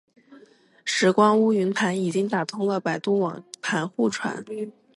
[0.83, 4.43] 拾光坞云盘已经打通了百度网盘互传